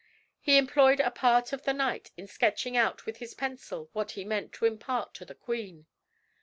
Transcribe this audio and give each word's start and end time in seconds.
He 0.39 0.57
employed 0.57 0.99
a 0.99 1.11
part 1.11 1.53
of 1.53 1.61
the 1.61 1.73
night 1.75 2.09
in 2.17 2.25
sketching 2.25 2.75
out 2.75 3.05
with 3.05 3.17
his 3.17 3.35
pencil 3.35 3.91
what 3.93 4.13
he 4.17 4.25
meant 4.25 4.51
to 4.53 4.65
impart 4.65 5.13
to 5.13 5.25
the 5.25 5.35
queen. 5.35 5.85